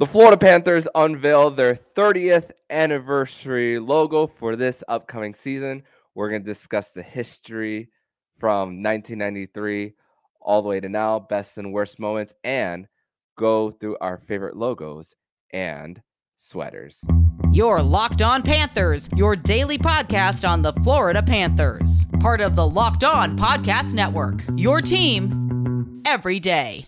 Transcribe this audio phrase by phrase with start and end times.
[0.00, 5.82] The Florida Panthers unveiled their 30th anniversary logo for this upcoming season.
[6.14, 7.90] We're going to discuss the history
[8.38, 9.92] from 1993
[10.40, 12.88] all the way to now, best and worst moments, and
[13.36, 15.16] go through our favorite logos
[15.52, 16.00] and
[16.38, 17.04] sweaters.
[17.52, 22.06] Your Locked On Panthers, your daily podcast on the Florida Panthers.
[22.20, 24.40] Part of the Locked On Podcast Network.
[24.56, 26.86] Your team every day.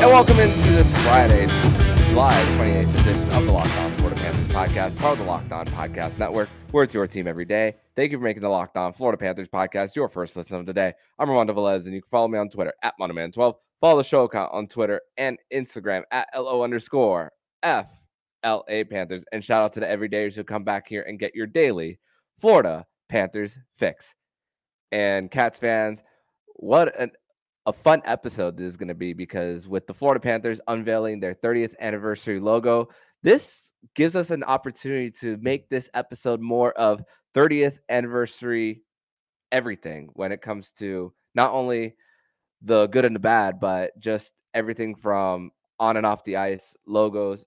[0.00, 1.46] And welcome into this Friday,
[2.08, 5.66] July 28th edition of the Locked On Florida Panthers podcast, part of the Locked On
[5.66, 6.48] Podcast Network.
[6.70, 7.74] Where it's your team every day.
[7.96, 10.72] Thank you for making the Locked On Florida Panthers podcast your first listen of the
[10.72, 10.94] day.
[11.18, 13.56] I'm Armando Velez, and you can follow me on Twitter at Mandoman12.
[13.82, 19.24] Follow the show account on Twitter and Instagram at LO underscore FLA Panthers.
[19.32, 21.98] And shout out to the everydayers who come back here and get your daily
[22.40, 24.06] Florida Panthers fix.
[24.90, 26.02] And Cats fans,
[26.54, 27.10] what an
[27.70, 31.36] a fun episode this is going to be because with the Florida Panthers unveiling their
[31.36, 32.88] 30th anniversary logo,
[33.22, 38.82] this gives us an opportunity to make this episode more of 30th anniversary
[39.52, 41.94] everything when it comes to not only
[42.60, 47.44] the good and the bad, but just everything from on and off the ice, logos,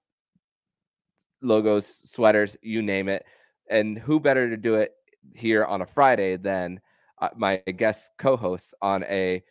[1.41, 3.25] logos, sweaters, you name it.
[3.69, 4.93] And who better to do it
[5.35, 6.79] here on a Friday than
[7.21, 9.43] uh, my guest co-host on a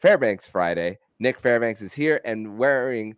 [0.00, 0.98] Fairbanks Friday.
[1.18, 3.16] Nick Fairbanks is here and wearing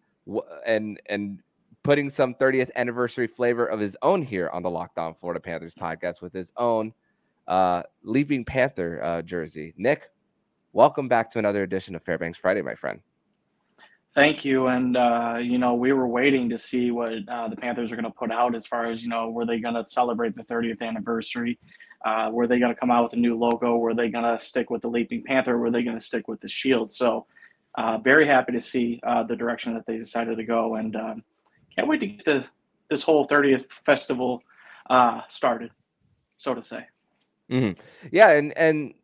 [0.67, 1.41] and and
[1.83, 5.75] putting some 30th anniversary flavor of his own here on the Locked On Florida Panthers
[5.75, 6.93] podcast with his own
[7.49, 9.75] uh, Leaping Panther uh, jersey.
[9.77, 10.11] Nick,
[10.73, 13.01] welcome back to another edition of Fairbanks Friday, my friend.
[14.15, 14.67] Thank you.
[14.67, 18.05] And, uh, you know, we were waiting to see what uh, the Panthers are going
[18.05, 20.83] to put out as far as, you know, were they going to celebrate the 30th
[20.83, 21.59] anniversary?
[22.05, 23.77] Uh, were they going to come out with a new logo?
[23.77, 25.59] Were they going to stick with the Leaping Panther?
[25.59, 26.93] Were they going to stick with the Shield?
[26.93, 27.27] So,
[27.77, 30.77] uh, very happy to see uh, the direction that they decided to go.
[30.77, 31.25] And um,
[31.75, 32.45] can't wait to get the,
[32.91, 34.43] this whole 30th festival
[34.91, 35.71] uh, started,
[36.37, 36.87] so to say.
[37.51, 37.81] Mm-hmm.
[38.11, 38.31] Yeah.
[38.31, 38.95] And, and,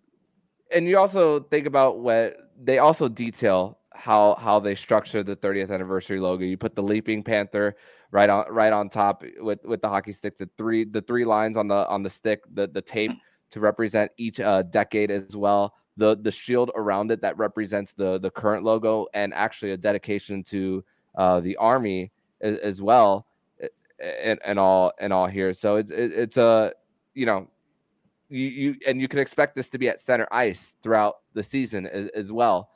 [0.71, 5.73] and you also think about what they also detail how how they structured the 30th
[5.73, 6.45] anniversary logo.
[6.45, 7.77] You put the leaping panther
[8.13, 10.39] right on right on top with with the hockey stick.
[10.39, 13.11] The three the three lines on the on the stick, the the tape
[13.51, 15.75] to represent each uh, decade as well.
[15.97, 20.45] The the shield around it that represents the the current logo and actually a dedication
[20.45, 20.85] to
[21.17, 23.27] uh, the army as, as, well,
[23.99, 25.55] and and all and all here.
[25.55, 26.73] So it's it, it's a
[27.15, 27.49] you know
[28.29, 31.85] you, you and you can expect this to be at center ice throughout the season
[31.85, 32.71] as, as well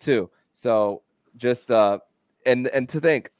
[0.00, 0.28] too.
[0.54, 1.02] So
[1.36, 1.98] just uh,
[2.46, 3.30] and and to think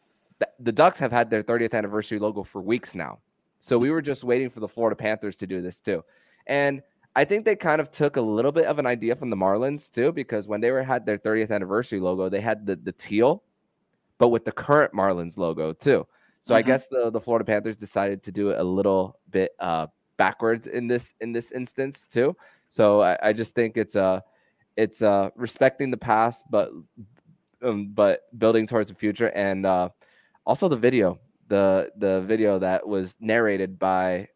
[0.58, 3.20] the Ducks have had their 30th anniversary logo for weeks now.
[3.60, 6.04] So we were just waiting for the Florida Panthers to do this too.
[6.46, 6.82] And
[7.16, 9.90] I think they kind of took a little bit of an idea from the Marlins
[9.90, 13.42] too, because when they were had their 30th anniversary logo, they had the, the teal,
[14.18, 16.06] but with the current Marlins logo too.
[16.40, 16.58] So mm-hmm.
[16.58, 19.86] I guess the, the Florida Panthers decided to do it a little bit uh,
[20.16, 22.36] backwards in this in this instance too.
[22.68, 24.20] So I, I just think it's uh
[24.76, 26.70] it's uh respecting the past, but
[27.62, 29.88] um, but building towards the future, and uh,
[30.46, 31.18] also the video,
[31.48, 34.28] the the video that was narrated by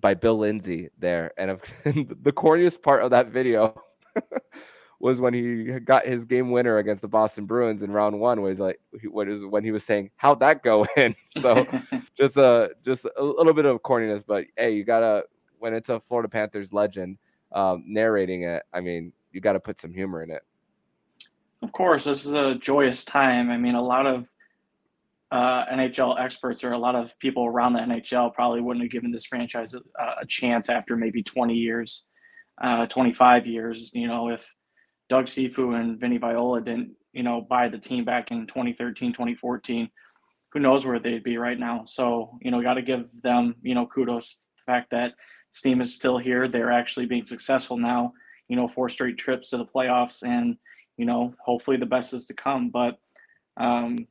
[0.00, 3.80] by Bill Lindsay there, and, of, the corniest part of that video.
[5.00, 8.40] was when he got his game winner against the Boston Bruins in round one.
[8.40, 11.66] Was like what is when he was saying, "How'd that go in?" So
[12.16, 15.24] just a just a little bit of corniness, but hey, you gotta
[15.58, 17.18] when it's a Florida Panthers legend
[17.52, 18.62] um, narrating it.
[18.72, 20.42] I mean, you got to put some humor in it.
[21.62, 23.50] Of course, this is a joyous time.
[23.50, 24.28] I mean, a lot of
[25.32, 29.10] uh, NHL experts or a lot of people around the NHL probably wouldn't have given
[29.10, 29.80] this franchise a,
[30.20, 32.04] a chance after maybe 20 years,
[32.62, 33.90] uh, 25 years.
[33.92, 34.54] You know, if
[35.08, 39.88] Doug Cifu and Vinny Viola didn't, you know, buy the team back in 2013, 2014,
[40.52, 41.84] who knows where they'd be right now.
[41.86, 45.14] So, you know, got to give them, you know, kudos the fact that
[45.50, 46.46] Steam is still here.
[46.46, 48.12] They're actually being successful now
[48.48, 50.56] you know, four straight trips to the playoffs, and
[50.96, 52.70] you know, hopefully the best is to come.
[52.70, 52.98] But
[53.56, 54.06] um,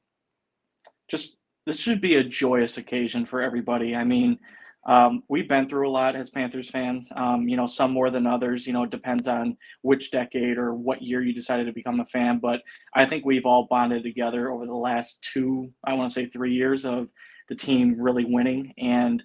[1.07, 3.95] just this should be a joyous occasion for everybody.
[3.95, 4.39] I mean,
[4.85, 7.11] um, we've been through a lot as Panthers fans.
[7.15, 8.67] Um, you know, some more than others.
[8.67, 12.05] You know, it depends on which decade or what year you decided to become a
[12.05, 12.39] fan.
[12.39, 12.61] But
[12.93, 16.53] I think we've all bonded together over the last two, I want to say, three
[16.53, 17.09] years of
[17.47, 18.73] the team really winning.
[18.77, 19.23] And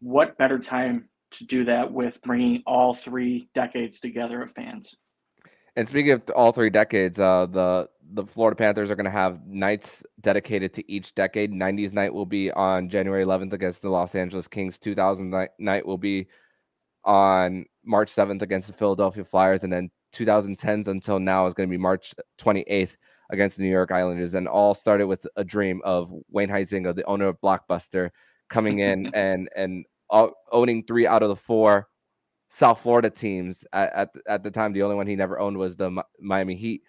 [0.00, 4.96] what better time to do that with bringing all three decades together of fans.
[5.74, 9.46] And speaking of all three decades, uh, the the Florida Panthers are going to have
[9.46, 11.50] nights dedicated to each decade.
[11.50, 14.78] 90s night will be on January 11th against the Los Angeles Kings.
[14.78, 16.26] 2000 night will be
[17.04, 21.70] on March 7th against the Philadelphia Flyers, and then 2010s until now is going to
[21.70, 22.96] be March 28th
[23.30, 24.34] against the New York Islanders.
[24.34, 28.10] And all started with a dream of Wayne Huizenga, the owner of Blockbuster,
[28.50, 29.86] coming in and and
[30.52, 31.88] owning three out of the four
[32.50, 33.64] South Florida teams.
[33.72, 36.82] At, at, at the time, the only one he never owned was the Miami Heat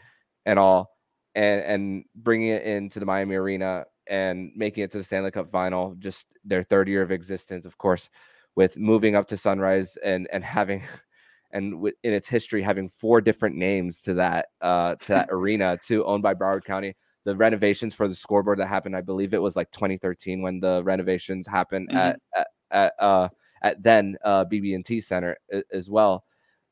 [0.46, 0.90] and all,
[1.36, 5.52] and and bringing it into the Miami Arena and making it to the Stanley Cup
[5.52, 8.10] final, just their third year of existence, of course,
[8.56, 10.84] with moving up to Sunrise and and having
[11.52, 15.78] and w- in its history having four different names to that uh to that arena
[15.86, 16.96] too owned by Broward County.
[17.26, 20.84] The renovations for the scoreboard that happened, I believe it was like 2013 when the
[20.84, 21.98] renovations happened mm-hmm.
[21.98, 23.30] at, at at uh
[23.62, 25.38] at then uh BB&T Center
[25.72, 26.26] as well.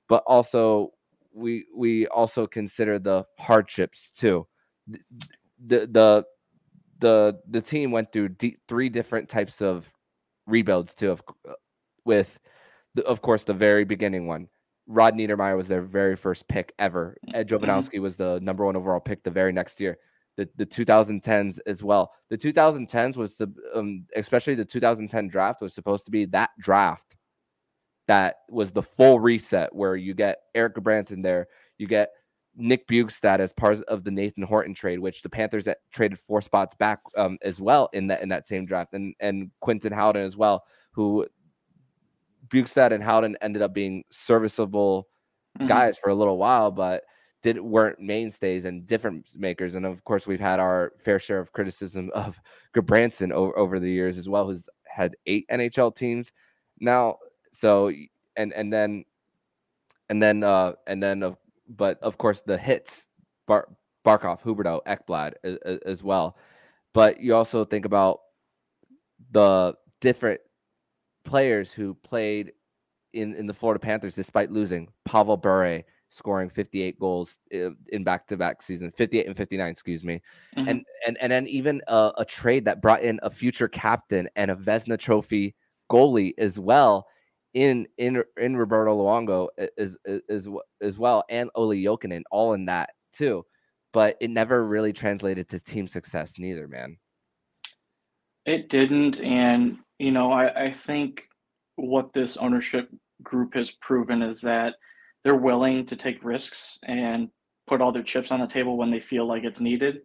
[0.09, 0.92] But also
[1.33, 4.48] we we also consider the hardships too.
[4.88, 6.25] The the
[7.00, 9.92] the the team went through d- three different types of
[10.48, 11.53] rebuilds too, of, uh,
[12.06, 12.39] with
[12.95, 14.47] the, of course the very beginning one.
[14.88, 17.18] Rob Niedermayer was their very first pick ever.
[17.33, 17.56] Ed mm-hmm.
[17.56, 18.04] Jovanovski mm-hmm.
[18.04, 19.97] was the number one overall pick the very next year.
[20.42, 22.12] The, the 2010s as well.
[22.30, 27.16] The 2010s was the, um, especially the 2010 draft was supposed to be that draft
[28.08, 31.48] that was the full reset where you get Erik Gudbranson there,
[31.78, 32.10] you get
[32.56, 36.76] Nick Bjugstad as part of the Nathan Horton trade, which the Panthers traded four spots
[36.76, 40.36] back um, as well in that in that same draft, and and Quinton Howden as
[40.36, 41.26] well, who
[42.50, 45.08] Bjugstad and Howden ended up being serviceable
[45.58, 45.68] mm-hmm.
[45.68, 47.04] guys for a little while, but
[47.42, 49.76] did weren't mainstays and difference makers.
[49.76, 52.40] And of course, we've had our fair share of criticism of
[52.76, 56.32] Gudbranson over, over the years as well, who's had eight NHL teams
[56.80, 57.18] now.
[57.54, 57.92] So
[58.36, 59.06] and and then
[60.10, 61.36] and then uh and then
[61.68, 63.08] but of course the hits
[63.48, 63.70] Bar-
[64.06, 66.38] Barkov, Huberdeau, Ekblad as, as well.
[66.94, 68.20] But you also think about
[69.32, 70.42] the different
[71.24, 72.54] players who played
[73.14, 74.90] in, in the Florida Panthers despite losing.
[75.06, 80.22] Pavel Bure scoring 58 goals in back-to-back season, 58 and 59, excuse me.
[80.56, 80.68] Mm-hmm.
[80.68, 84.52] And and and then even a, a, trade that brought in a future captain and
[84.52, 85.56] a Vezina Trophy
[85.90, 87.08] goalie as well
[87.54, 89.48] in in in Roberto Luongo
[89.78, 89.98] as
[90.30, 90.48] as
[90.81, 93.46] as well and Olli Jokinen all in that too.
[93.94, 96.98] But it never really translated to team success neither, man.
[98.46, 101.28] It didn't, and you know, I, I think
[101.75, 102.90] what this ownership
[103.22, 104.75] group has proven is that
[105.23, 107.29] they're willing to take risks and
[107.68, 110.00] put all their chips on the table when they feel like it's needed.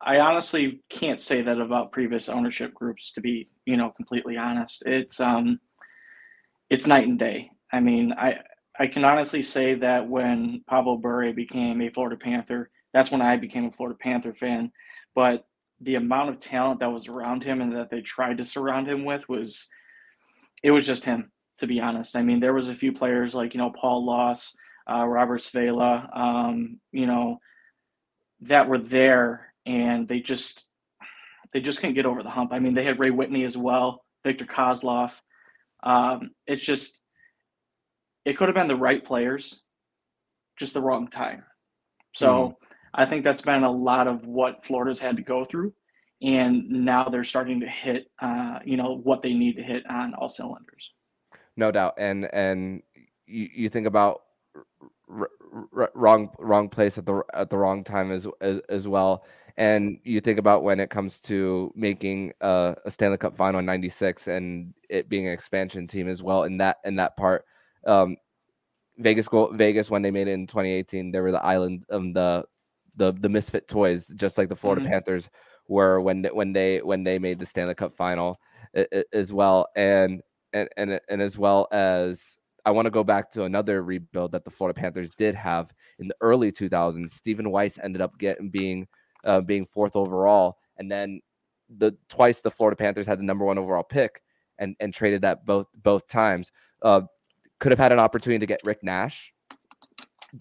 [0.00, 4.82] I honestly can't say that about previous ownership groups to be, you know, completely honest.
[4.86, 5.58] It's um
[6.70, 7.50] it's night and day.
[7.72, 8.36] I mean, I
[8.78, 13.36] I can honestly say that when Pablo Bure became a Florida Panther, that's when I
[13.36, 14.70] became a Florida Panther fan.
[15.16, 15.46] But
[15.80, 19.04] the amount of talent that was around him and that they tried to surround him
[19.04, 19.66] with was
[20.62, 23.54] it was just him to be honest i mean there was a few players like
[23.54, 24.54] you know paul Laus,
[24.90, 27.38] uh, robert svehla um, you know
[28.40, 30.64] that were there and they just
[31.52, 34.04] they just couldn't get over the hump i mean they had ray whitney as well
[34.24, 35.12] victor kozlov
[35.84, 37.02] um, it's just
[38.24, 39.60] it could have been the right players
[40.56, 41.44] just the wrong time
[42.14, 42.68] so mm.
[42.94, 45.72] I think that's been a lot of what Florida's had to go through,
[46.22, 50.14] and now they're starting to hit, uh, you know, what they need to hit on
[50.14, 50.92] all cylinders.
[51.58, 52.82] No doubt, and and
[53.26, 54.22] you, you think about
[55.10, 55.28] r-
[55.76, 59.24] r- wrong wrong place at the at the wrong time as, as as well,
[59.56, 64.28] and you think about when it comes to making a Stanley Cup final in '96
[64.28, 66.44] and it being an expansion team as well.
[66.44, 67.44] In that in that part,
[67.84, 68.16] um,
[68.98, 72.44] Vegas Vegas when they made it in 2018, they were the island um the
[72.94, 74.92] the the misfit toys, just like the Florida mm-hmm.
[74.92, 75.28] Panthers
[75.66, 78.38] were when when they when they made the Stanley Cup final
[79.12, 83.44] as well, and and and and as well as I want to go back to
[83.44, 87.10] another rebuild that the Florida Panthers did have in the early 2000s.
[87.10, 88.86] Stephen Weiss ended up getting being
[89.24, 91.20] uh, being fourth overall, and then
[91.78, 94.22] the twice the Florida Panthers had the number one overall pick
[94.58, 96.52] and and traded that both both times.
[96.82, 97.02] Uh,
[97.58, 99.32] could have had an opportunity to get Rick Nash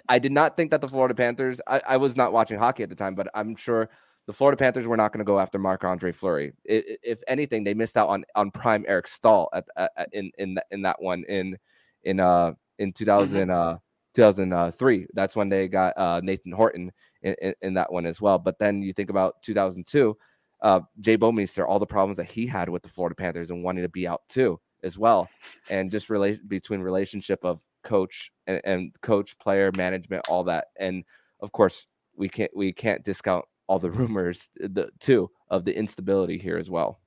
[0.10, 1.62] I did not think that the Florida Panthers.
[1.68, 3.90] I, I, was not watching hockey at the time, but I'm sure
[4.28, 6.54] the Florida Panthers were not going to go after Marc Andre Fleury.
[6.66, 10.82] If anything, they missed out on on prime Eric Staal at, at in in in
[10.84, 11.58] that one in
[12.04, 13.52] in uh in 2000 mm-hmm.
[13.52, 13.78] uh
[14.18, 15.08] 2003.
[15.14, 16.92] That's when they got uh, Nathan Horton
[17.22, 18.40] in, in, in, that one as well.
[18.40, 20.18] But then you think about 2002,
[20.64, 23.84] uh, Jay Bouwmeester, all the problems that he had with the Florida Panthers and wanting
[23.84, 25.30] to be out too as well,
[25.70, 30.70] and just relate between relationship of coach and, and coach, player, management, all that.
[30.80, 31.04] And
[31.40, 36.38] of course, we can't we can't discount all the rumors the too of the instability
[36.38, 37.00] here as well.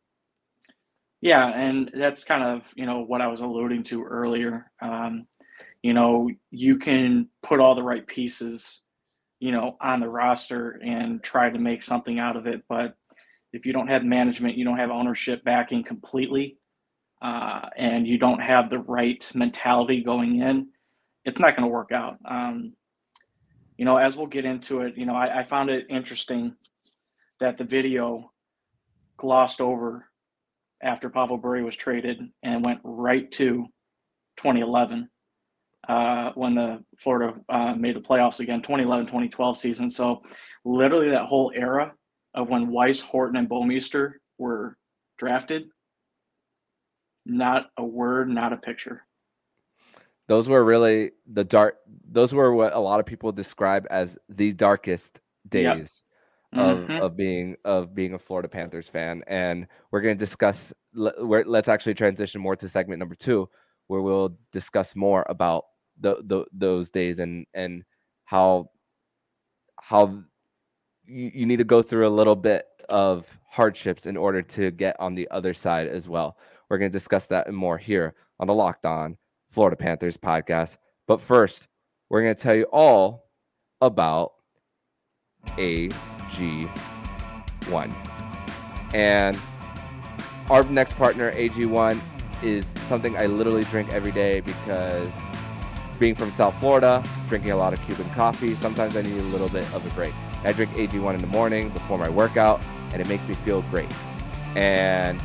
[1.21, 4.71] Yeah, and that's kind of you know what I was alluding to earlier.
[4.81, 5.27] Um,
[5.83, 8.83] you know, you can put all the right pieces,
[9.39, 12.95] you know, on the roster and try to make something out of it, but
[13.53, 16.59] if you don't have management, you don't have ownership backing completely,
[17.23, 20.69] uh, and you don't have the right mentality going in,
[21.25, 22.19] it's not going to work out.
[22.25, 22.75] Um,
[23.81, 26.55] you know, as we'll get into it, you know, I, I found it interesting
[27.41, 28.31] that the video
[29.17, 30.05] glossed over
[30.83, 33.65] after Pavel Bure was traded and went right to
[34.37, 35.09] 2011
[35.89, 39.89] uh, when the Florida uh, made the playoffs again, 2011 2012 season.
[39.89, 40.25] So,
[40.63, 41.95] literally, that whole era
[42.35, 44.77] of when Weiss, Horton, and Bouwmeester were
[45.17, 45.71] drafted,
[47.25, 49.07] not a word, not a picture.
[50.31, 54.53] Those were really the dark, those were what a lot of people describe as the
[54.53, 55.65] darkest days.
[55.65, 55.89] Yep
[56.53, 57.03] of mm-hmm.
[57.03, 60.73] of being of being a Florida Panthers fan, and we're going to discuss.
[60.93, 63.49] Let, let's actually transition more to segment number two,
[63.87, 65.67] where we'll discuss more about
[66.01, 67.85] the, the those days and and
[68.25, 68.71] how
[69.81, 70.23] how
[71.07, 74.99] you, you need to go through a little bit of hardships in order to get
[74.99, 76.37] on the other side as well.
[76.69, 79.17] We're going to discuss that and more here on the Locked On
[79.51, 80.77] Florida Panthers podcast.
[81.07, 81.69] But first,
[82.09, 83.31] we're going to tell you all
[83.81, 84.33] about
[85.57, 86.71] AG1.
[88.95, 89.39] And
[90.51, 92.01] our next partner, AG1,
[92.43, 95.09] is something I literally drink every day because
[95.99, 99.49] being from South Florida, drinking a lot of Cuban coffee, sometimes I need a little
[99.51, 100.15] bit of a break.
[100.43, 103.93] I drink AG1 in the morning before my workout, and it makes me feel great.
[104.57, 105.21] And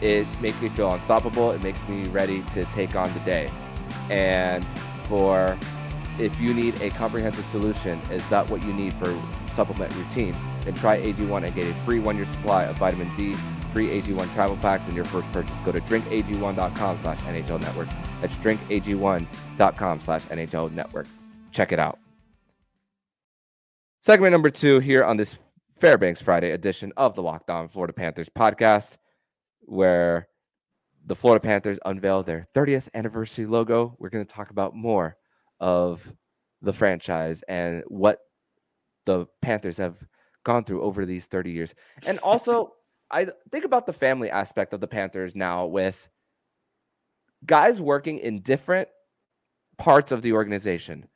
[0.00, 1.50] it makes me feel unstoppable.
[1.50, 3.50] It makes me ready to take on the day.
[4.10, 4.66] And
[5.08, 5.58] for
[6.18, 9.16] if you need a comprehensive solution, is that what you need for
[9.54, 10.36] supplement routine?
[10.64, 13.34] Then try AG1 and get a free one-year supply of vitamin D,
[13.72, 15.56] free AG1 travel packs in your first purchase.
[15.64, 17.88] Go to drinkag1.com slash NHL Network.
[18.20, 21.06] That's drinkag1.com slash NHL Network.
[21.52, 21.98] Check it out.
[24.02, 25.36] Segment number two here on this
[25.78, 28.96] Fairbanks Friday edition of the Locked On Florida Panthers podcast,
[29.70, 30.28] where
[31.06, 33.96] the Florida Panthers unveil their 30th anniversary logo.
[33.98, 35.16] We're going to talk about more
[35.60, 36.12] of
[36.60, 38.18] the franchise and what
[39.06, 39.96] the Panthers have
[40.44, 41.74] gone through over these 30 years.
[42.04, 42.74] And also,
[43.10, 46.08] I think about the family aspect of the Panthers now with
[47.46, 48.88] guys working in different
[49.78, 51.06] parts of the organization.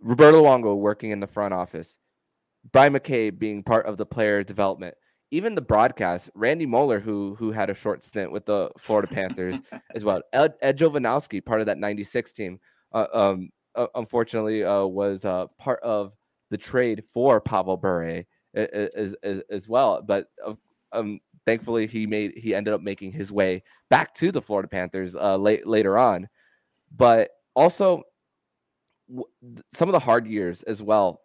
[0.00, 1.98] Roberto Luongo working in the front office,
[2.72, 4.94] Brian McCabe being part of the player development,
[5.30, 6.30] even the broadcast.
[6.34, 9.56] Randy Moller, who who had a short stint with the Florida Panthers
[9.94, 10.22] as well.
[10.32, 12.60] Ed, Ed Jovanovski, part of that '96 team.
[12.92, 16.12] Uh, um, uh, unfortunately, uh, was uh, part of
[16.50, 20.02] the trade for Pavel Bure as, as, as well.
[20.02, 20.26] But
[20.92, 25.14] um, thankfully, he made he ended up making his way back to the Florida Panthers
[25.14, 26.28] uh, late later on.
[26.96, 28.02] But also,
[29.08, 29.26] w-
[29.74, 31.20] some of the hard years as well.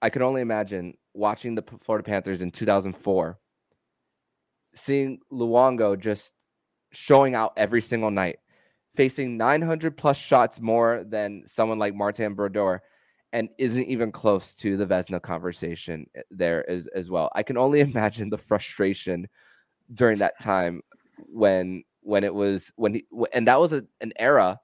[0.00, 3.38] I could only imagine watching the Florida Panthers in 2004,
[4.74, 6.32] seeing Luongo just
[6.92, 8.38] showing out every single night,
[8.94, 12.80] facing 900 plus shots more than someone like Martin Brodeur,
[13.32, 17.30] and isn't even close to the Vezina conversation eh, there as, as well.
[17.34, 19.28] I can only imagine the frustration
[19.92, 20.82] during that time
[21.26, 24.60] when when it was when he and that was a, an era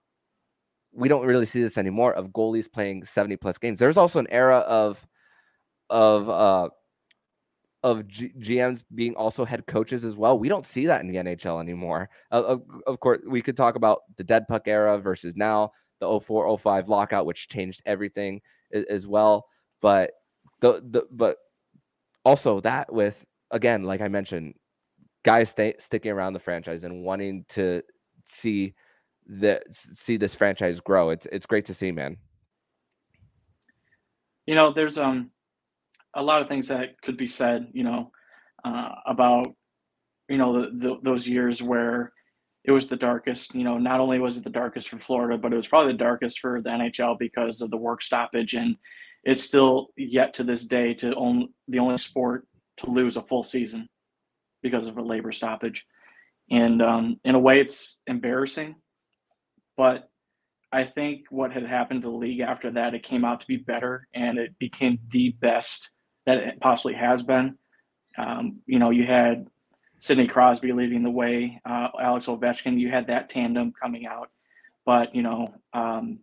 [0.92, 3.78] we don't really see this anymore of goalies playing 70 plus games.
[3.78, 5.04] There's also an era of
[5.94, 6.68] of uh
[7.84, 10.38] of G- GMs being also head coaches as well.
[10.38, 12.08] We don't see that in the NHL anymore.
[12.32, 15.70] Uh, of, of course, we could talk about the dead puck era versus now
[16.00, 18.40] the 04 05 lockout, which changed everything
[18.72, 19.46] as, as well.
[19.80, 20.12] But
[20.60, 21.36] the the but
[22.24, 24.54] also that with again, like I mentioned,
[25.22, 27.82] guys stay, sticking around the franchise and wanting to
[28.26, 28.74] see
[29.26, 31.10] the see this franchise grow.
[31.10, 32.16] It's it's great to see, man.
[34.46, 35.30] You know, there's um
[36.14, 38.10] a lot of things that could be said, you know,
[38.64, 39.54] uh, about
[40.28, 42.12] you know the, the, those years where
[42.64, 43.54] it was the darkest.
[43.54, 45.98] You know, not only was it the darkest for Florida, but it was probably the
[45.98, 48.76] darkest for the NHL because of the work stoppage, and
[49.24, 52.46] it's still yet to this day to own the only sport
[52.78, 53.88] to lose a full season
[54.62, 55.84] because of a labor stoppage.
[56.50, 58.76] And um, in a way, it's embarrassing,
[59.76, 60.08] but
[60.72, 63.56] I think what had happened to the league after that, it came out to be
[63.56, 65.90] better, and it became the best
[66.26, 67.58] that it possibly has been.
[68.16, 69.48] Um, you know, you had
[69.98, 72.78] Sidney Crosby leading the way, uh, Alex Ovechkin.
[72.78, 74.30] You had that tandem coming out,
[74.84, 76.20] but you know, um,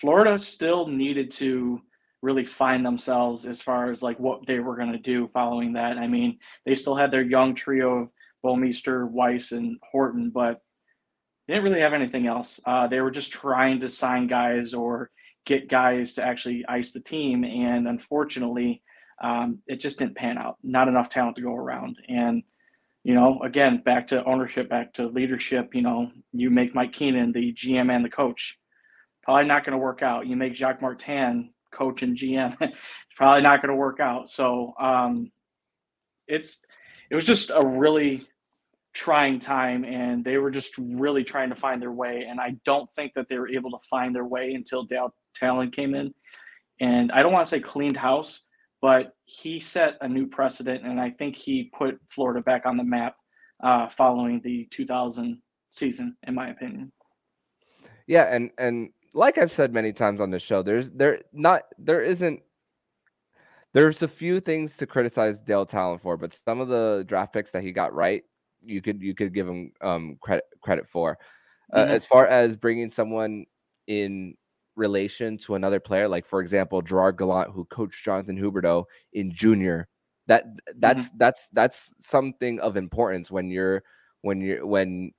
[0.00, 1.80] Florida still needed to
[2.22, 5.98] really find themselves as far as like what they were going to do following that.
[5.98, 8.12] I mean, they still had their young trio of
[8.44, 10.60] Bouwmeester, Weiss, and Horton, but
[11.46, 12.60] they didn't really have anything else.
[12.64, 15.10] Uh, they were just trying to sign guys or
[15.44, 18.82] get guys to actually ice the team, and unfortunately,
[19.22, 20.56] um, it just didn't pan out.
[20.62, 22.42] Not enough talent to go around, and
[23.04, 25.74] you know, again, back to ownership, back to leadership.
[25.74, 28.58] You know, you make Mike Keenan the GM and the coach.
[29.22, 30.26] Probably not going to work out.
[30.26, 32.56] You make Jacques Martin coach and GM.
[33.16, 34.28] probably not going to work out.
[34.28, 35.30] So um,
[36.26, 36.58] it's
[37.10, 38.26] it was just a really
[38.92, 42.26] trying time, and they were just really trying to find their way.
[42.28, 45.70] And I don't think that they were able to find their way until Dale Tallon
[45.70, 46.14] came in.
[46.80, 48.45] And I don't want to say cleaned house,
[48.82, 52.84] but he set a new precedent, and I think he put Florida back on the
[52.84, 53.16] map
[53.62, 55.40] uh, following the 2000
[55.70, 56.92] season, in my opinion.
[58.06, 62.02] Yeah, and and like I've said many times on the show, there's there not there
[62.02, 62.42] isn't
[63.72, 67.50] there's a few things to criticize Dale Tallon for, but some of the draft picks
[67.50, 68.22] that he got right,
[68.64, 71.18] you could you could give him um, credit credit for.
[71.72, 71.90] Uh, mm-hmm.
[71.92, 73.44] As far as bringing someone
[73.86, 74.36] in
[74.76, 79.88] relation to another player, like for example, Gerard Gallant, who coached Jonathan Huberdeau in junior.
[80.26, 80.44] That
[80.76, 81.18] that's mm-hmm.
[81.18, 83.82] that's that's something of importance when you're
[84.22, 85.12] when you're when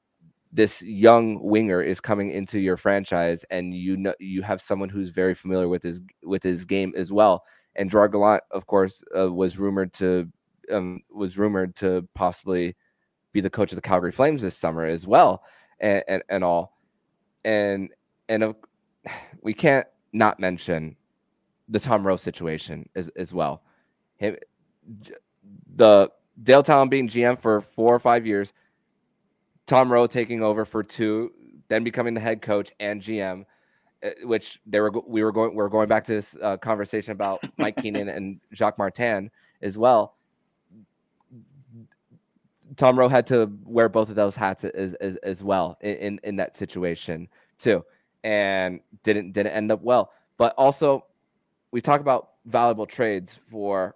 [0.52, 5.10] this young winger is coming into your franchise and you know you have someone who's
[5.10, 7.44] very familiar with his with his game as well.
[7.76, 10.32] And Gerard Gallant, of course, uh, was rumored to
[10.72, 12.76] um, was rumored to possibly
[13.32, 15.44] be the coach of the Calgary Flames this summer as well,
[15.80, 16.78] and and, and all.
[17.46, 17.90] And
[18.28, 18.54] and uh,
[19.42, 20.96] we can't not mention
[21.70, 23.62] the Tom Rowe situation as, as well.
[24.18, 24.38] Him,
[25.76, 26.10] the
[26.42, 28.54] Dale Tallon being GM for four or five years,
[29.66, 31.32] Tom Rowe taking over for two,
[31.68, 33.46] then becoming the head coach and GM,
[34.02, 37.12] eh, which they were we were going we are going back to this uh, conversation
[37.12, 39.30] about Mike Keenan and Jacques Martin
[39.62, 40.16] as well.
[42.76, 46.20] Tom Rowe had to wear both of those hats as as, as well in, in,
[46.24, 47.84] in that situation too
[48.24, 50.12] and didn't didn't end up well.
[50.38, 51.06] But also,
[51.72, 53.96] we talk about valuable trades for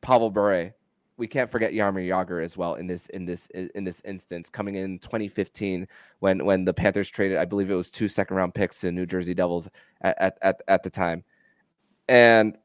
[0.00, 0.74] Pavel Bure.
[1.16, 4.48] We can't forget Jaromir Jagr as well in this in this in this instance.
[4.48, 5.86] Coming in 2015,
[6.20, 9.06] when when the Panthers traded, I believe it was two second round picks to New
[9.06, 9.68] Jersey Devils
[10.00, 11.24] at at at the time,
[12.08, 12.56] and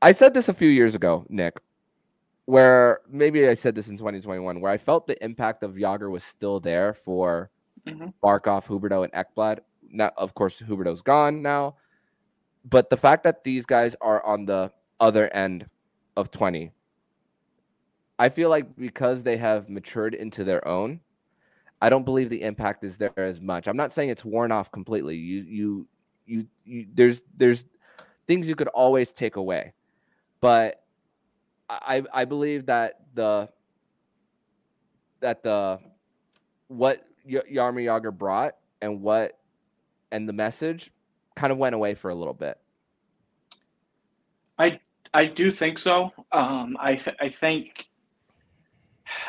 [0.00, 1.58] I said this a few years ago, Nick,
[2.46, 6.24] where maybe I said this in 2021, where I felt the impact of Yager was
[6.24, 7.50] still there for
[7.86, 8.08] mm-hmm.
[8.22, 9.58] Barkov, Huberdeau, and Ekblad
[9.90, 11.76] now of course Huberdeau's gone now,
[12.64, 15.66] but the fact that these guys are on the other end
[16.16, 16.72] of 20,
[18.18, 21.00] I feel like because they have matured into their own,
[21.80, 23.68] I don't believe the impact is there as much.
[23.68, 25.16] I'm not saying it's worn off completely.
[25.16, 25.88] You you
[26.26, 27.64] you, you there's there's
[28.26, 29.72] things you could always take away,
[30.40, 30.82] but
[31.70, 33.48] I I believe that the
[35.20, 35.78] that the
[36.66, 39.38] what y- Jaromir Jagr brought and what
[40.10, 40.90] and the message
[41.36, 42.58] kind of went away for a little bit.
[44.58, 44.80] I
[45.14, 46.10] I do think so.
[46.32, 47.86] Um, I th- I think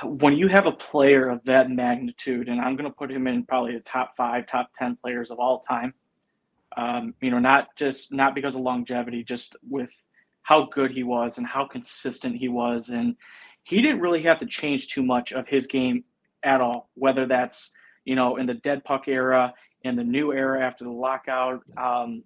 [0.03, 3.45] when you have a player of that magnitude, and I'm going to put him in
[3.45, 5.93] probably the top five, top ten players of all time.
[6.77, 9.93] Um, you know, not just not because of longevity, just with
[10.43, 13.15] how good he was and how consistent he was, and
[13.63, 16.03] he didn't really have to change too much of his game
[16.43, 16.89] at all.
[16.95, 17.71] Whether that's
[18.05, 21.63] you know in the dead puck era, in the new era after the lockout.
[21.77, 22.23] Um,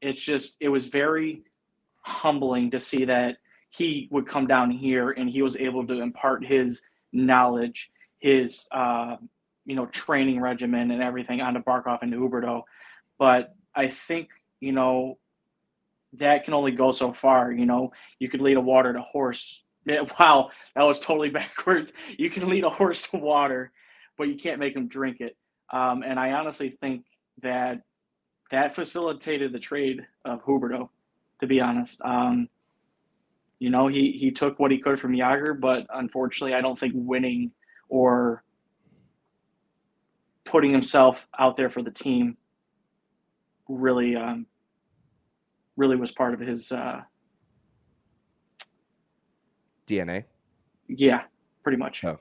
[0.00, 1.42] it's just it was very
[2.02, 3.38] humbling to see that
[3.70, 6.82] he would come down here and he was able to impart his
[7.12, 9.16] knowledge, his uh,
[9.66, 12.62] you know training regimen and everything onto Barkov and Huberdeau.
[13.18, 14.30] But I think
[14.60, 15.18] you know
[16.14, 17.52] that can only go so far.
[17.52, 19.62] You know, you could lead a water to horse.
[20.20, 21.94] Wow, that was totally backwards.
[22.18, 23.72] You can lead a horse to water,
[24.18, 25.34] but you can't make him drink it.
[25.70, 27.04] Um, and I honestly think
[27.42, 27.82] that
[28.50, 30.88] that facilitated the trade of Huberdeau,
[31.40, 32.00] to be honest.
[32.02, 32.48] Um,
[33.58, 36.94] you know, he, he took what he could from Jagr, but unfortunately, I don't think
[36.96, 37.50] winning
[37.88, 38.42] or
[40.44, 42.36] putting himself out there for the team
[43.68, 44.46] really um,
[45.76, 47.00] really was part of his uh,
[49.86, 50.24] DNA.
[50.88, 51.22] Yeah,
[51.62, 52.02] pretty much.
[52.04, 52.18] Oh.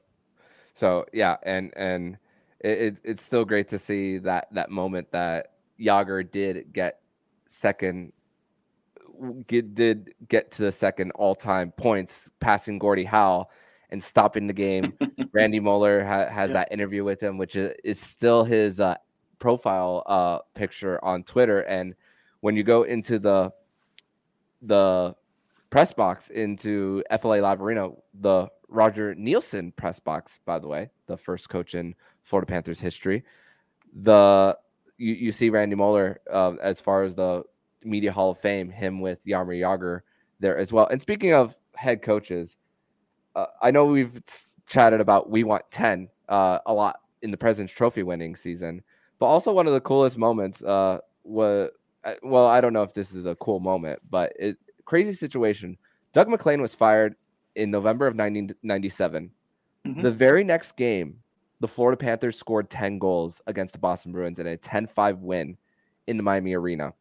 [0.76, 2.18] So yeah, and and
[2.60, 7.00] it, it's still great to see that that moment that Jagr did get
[7.48, 8.14] second
[9.48, 13.48] get, did get to the second all-time points passing Gordie Howe
[13.90, 14.94] and stopping the game.
[15.34, 16.54] Randy Moller ha- has yeah.
[16.54, 18.96] that interview with him, which is, is still his uh,
[19.40, 21.62] profile uh, picture on Twitter.
[21.62, 21.96] And
[22.42, 23.52] when you go into the
[24.62, 25.16] the
[25.70, 27.90] press box into FLA Live Arena,
[28.20, 31.94] the Roger Nielsen press box, by the way, the first coach in
[32.28, 33.24] Florida Panthers history.
[34.04, 34.58] The
[34.98, 37.44] you, you see Randy Moller uh, as far as the
[37.84, 40.02] media Hall of Fame, him with Jaromir Jagr
[40.40, 40.88] there as well.
[40.88, 42.56] And speaking of head coaches,
[43.36, 44.22] uh, I know we've
[44.68, 48.84] chatted about we want 10 uh, a lot in the President's Trophy winning season,
[49.20, 51.70] but also one of the coolest moments uh, was,
[52.04, 55.78] uh, well, I don't know if this is a cool moment, but it crazy situation.
[56.14, 57.16] Doug MacLean was fired
[57.56, 59.32] in November of 1997.
[59.86, 60.02] Mm-hmm.
[60.02, 61.20] The very next game,
[61.60, 65.58] the Florida Panthers scored 10 goals against the Boston Bruins in a 10 5 win
[66.08, 66.94] in the Miami Arena.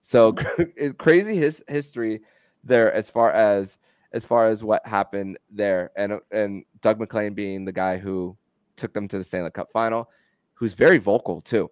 [0.00, 0.34] So
[0.98, 2.20] crazy his history
[2.64, 3.78] there as far as
[4.12, 8.36] as far as what happened there and and Doug MacLean being the guy who
[8.76, 10.10] took them to the Stanley Cup final,
[10.54, 11.70] who's very vocal too.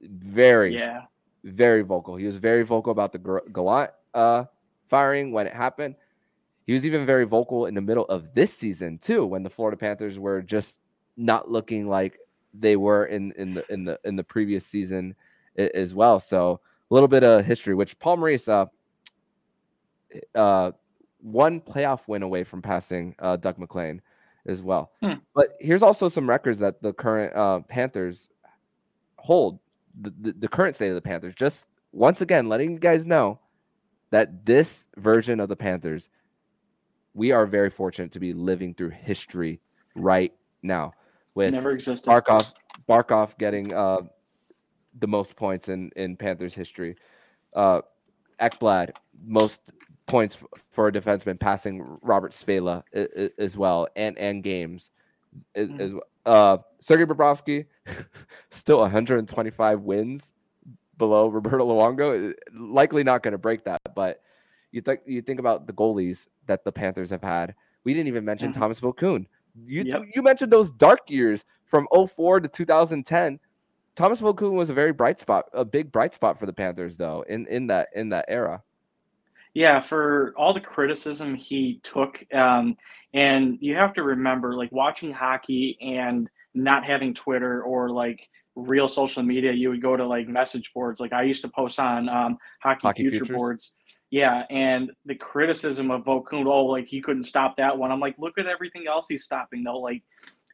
[0.00, 1.02] Very yeah.
[1.44, 2.14] Very vocal.
[2.14, 4.44] He was very vocal about the Gallant uh,
[4.88, 5.96] firing when it happened.
[6.66, 9.76] He was even very vocal in the middle of this season too, when the Florida
[9.76, 10.78] Panthers were just
[11.16, 12.18] not looking like
[12.54, 15.14] they were in in the in the in the previous season
[15.56, 16.20] as well.
[16.20, 18.66] So a little bit of history, which Paul Maurice, uh,
[20.34, 20.72] uh,
[21.20, 24.02] one playoff win away from passing uh, Doug MacLean
[24.46, 24.92] as well.
[25.02, 25.14] Hmm.
[25.34, 28.28] But here's also some records that the current uh, Panthers
[29.16, 29.58] hold.
[30.00, 31.34] The, the, the current state of the Panthers.
[31.34, 33.38] Just once again, letting you guys know
[34.10, 36.08] that this version of the Panthers,
[37.14, 39.60] we are very fortunate to be living through history
[39.94, 40.94] right now.
[41.34, 42.08] With never existed.
[42.08, 42.52] Barkov,
[42.88, 44.02] Barkov getting uh,
[45.00, 46.96] the most points in in Panthers history.
[47.54, 47.80] Uh,
[48.40, 49.60] Ekblad most
[50.06, 50.36] points
[50.70, 52.82] for a defenseman, passing Robert Svehla
[53.38, 54.90] as well, and and games
[55.54, 55.98] as, mm.
[56.26, 57.66] uh, Sergei Bobrovsky
[58.50, 60.32] still 125 wins
[60.98, 62.32] below Roberto Luongo.
[62.54, 64.22] Likely not going to break that, but
[64.70, 67.54] you think you think about the goalies that the Panthers have had.
[67.84, 68.60] We didn't even mention mm-hmm.
[68.60, 69.26] Thomas Vokoun.
[69.54, 70.02] You yep.
[70.14, 73.38] you mentioned those dark years from 04 to 2010
[73.94, 77.24] Thomas Vokoun was a very bright spot, a big bright spot for the Panthers, though,
[77.28, 78.62] in in that in that era.
[79.54, 82.76] Yeah, for all the criticism he took, um,
[83.12, 88.88] and you have to remember, like watching hockey and not having Twitter or like real
[88.88, 91.00] social media, you would go to like message boards.
[91.00, 93.36] Like I used to post on um, hockey, hockey future futures.
[93.36, 93.72] boards.
[94.10, 97.90] Yeah, and the criticism of Vokoun, oh, like he couldn't stop that one.
[97.90, 99.78] I'm like, look at everything else he's stopping though.
[99.78, 100.02] Like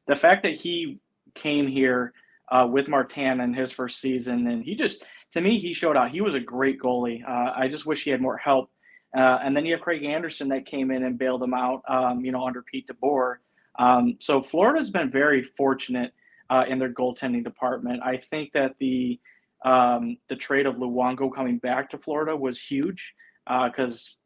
[0.07, 1.01] the fact that he
[1.35, 2.13] came here
[2.51, 6.11] uh, with Martin in his first season, and he just to me he showed out.
[6.11, 7.23] He was a great goalie.
[7.29, 8.71] Uh, I just wish he had more help.
[9.17, 12.23] Uh, and then you have Craig Anderson that came in and bailed him out, um,
[12.23, 13.37] you know, under Pete DeBoer.
[13.79, 16.13] Um, so Florida's been very fortunate
[16.51, 18.01] uh, in their goaltending department.
[18.03, 19.21] I think that the
[19.65, 24.19] um, the trade of Luongo coming back to Florida was huge because uh,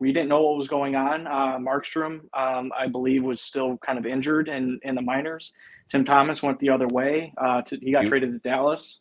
[0.00, 1.26] we didn't know what was going on.
[1.26, 5.52] Uh, Markstrom, um, I believe, was still kind of injured in, in the minors.
[5.88, 7.32] Tim Thomas went the other way.
[7.38, 9.00] Uh, to, he got he, traded to Dallas.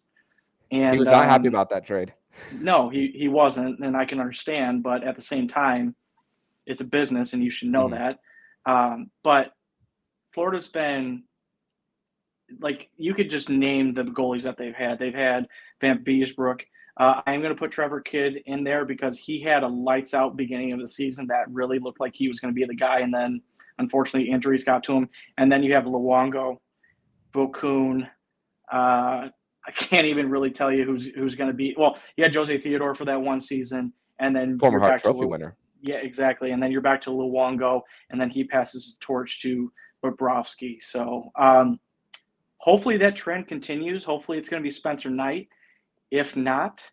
[0.71, 2.13] And he was not um, happy about that trade.
[2.53, 4.83] No, he, he wasn't, and I can understand.
[4.83, 5.95] But at the same time,
[6.65, 8.19] it's a business, and you should know mm that.
[8.69, 9.53] Um, but
[10.33, 11.23] Florida's been
[12.59, 14.99] like you could just name the goalies that they've had.
[14.99, 15.47] They've had
[15.81, 16.61] Vanbiesbrouck.
[16.97, 20.35] Uh, I'm going to put Trevor Kidd in there because he had a lights out
[20.35, 22.99] beginning of the season that really looked like he was going to be the guy,
[22.99, 23.41] and then
[23.77, 25.09] unfortunately injuries got to him.
[25.37, 26.57] And then you have Luongo,
[27.33, 28.09] Vokoun.
[28.71, 29.29] Uh,
[29.65, 31.73] I can't even really tell you who's who's going to be.
[31.77, 35.27] Well, you had Jose Theodore for that one season, and then former Hart Trophy Lu-
[35.27, 35.55] winner.
[35.81, 36.51] Yeah, exactly.
[36.51, 39.71] And then you're back to Luongo, and then he passes the torch to
[40.03, 40.81] Bobrovsky.
[40.81, 41.79] So um,
[42.59, 44.03] hopefully that trend continues.
[44.03, 45.49] Hopefully it's going to be Spencer Knight
[46.11, 46.89] if not,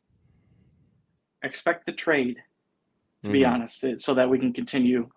[1.43, 2.37] expect the trade,
[3.23, 3.33] to mm-hmm.
[3.33, 5.09] be honest, so that we can continue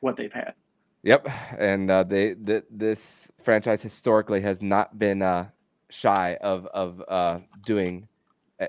[0.00, 0.54] what they've had.
[1.02, 5.48] Yep, and uh, they th- this franchise historically has not been uh,
[5.90, 8.08] shy of of uh, doing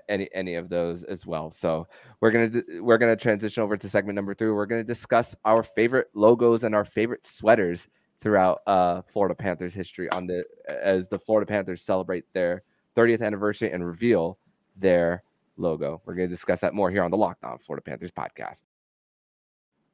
[0.09, 1.49] any any of those as well.
[1.49, 1.87] So
[2.19, 4.51] we're gonna we're gonna transition over to segment number three.
[4.51, 7.87] We're gonna discuss our favorite logos and our favorite sweaters
[8.21, 12.63] throughout uh, Florida Panthers history on the as the Florida Panthers celebrate their
[12.95, 14.37] 30th anniversary and reveal
[14.75, 15.23] their
[15.57, 16.01] logo.
[16.05, 18.63] We're going to discuss that more here on the Locked On Florida Panthers podcast.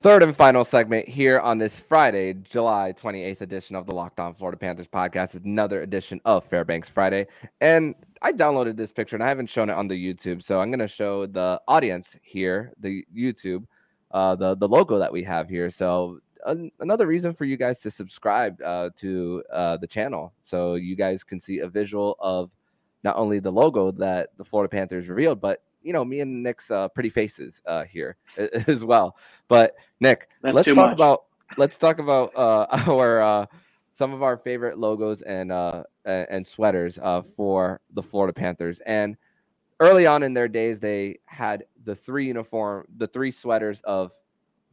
[0.01, 4.34] Third and final segment here on this Friday, July 28th edition of the Locked On
[4.34, 7.27] Florida Panthers podcast is another edition of Fairbanks Friday.
[7.60, 10.41] And I downloaded this picture and I haven't shown it on the YouTube.
[10.41, 13.67] So I'm going to show the audience here, the YouTube,
[14.10, 15.69] uh, the, the logo that we have here.
[15.69, 20.75] So an, another reason for you guys to subscribe uh, to uh, the channel so
[20.75, 22.51] you guys can see a visual of
[23.04, 26.69] not only the logo that the Florida Panthers revealed, but you know, me and Nick's
[26.69, 28.15] uh, pretty faces uh, here
[28.67, 29.17] as well.
[29.47, 30.93] But Nick, That's let's talk much.
[30.93, 31.23] about
[31.58, 33.45] let's talk about uh, our uh,
[33.93, 38.80] some of our favorite logos and uh, and sweaters uh, for the Florida Panthers.
[38.86, 39.17] And
[39.80, 44.12] early on in their days, they had the three uniform, the three sweaters of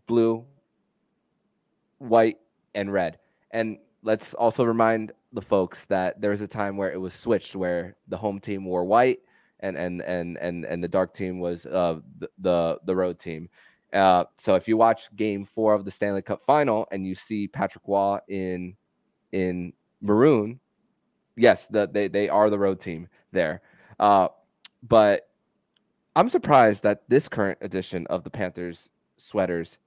[0.06, 0.44] blue,
[1.98, 2.38] white,
[2.74, 3.18] and red.
[3.50, 7.54] And let's also remind the folks that there was a time where it was switched,
[7.54, 9.20] where the home team wore white
[9.60, 13.48] and and and and and the dark team was uh, the, the the road team.
[13.92, 17.48] Uh, so if you watch Game Four of the Stanley Cup Final and you see
[17.48, 18.76] Patrick Roy in
[19.32, 20.60] in maroon,
[21.36, 23.62] yes, the, they they are the road team there.
[23.98, 24.28] Uh,
[24.82, 25.28] but
[26.14, 29.78] I'm surprised that this current edition of the Panthers sweaters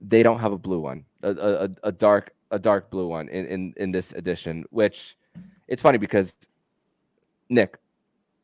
[0.00, 3.46] they don't have a blue one, a, a, a dark a dark blue one in,
[3.46, 4.64] in in this edition.
[4.70, 5.16] Which
[5.66, 6.34] it's funny because
[7.48, 7.78] Nick,